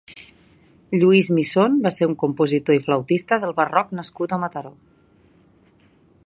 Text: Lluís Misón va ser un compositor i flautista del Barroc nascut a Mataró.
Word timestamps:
Lluís 1.01 1.27
Misón 1.35 1.75
va 1.83 1.91
ser 1.97 2.07
un 2.11 2.15
compositor 2.23 2.79
i 2.79 2.81
flautista 2.87 3.39
del 3.45 3.55
Barroc 3.61 3.93
nascut 3.99 4.35
a 4.35 4.41
Mataró. 4.47 4.75